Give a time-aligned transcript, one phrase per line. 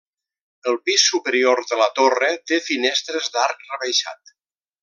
[0.71, 4.39] El pis superior de la torre té finestres d'arc rebaixat.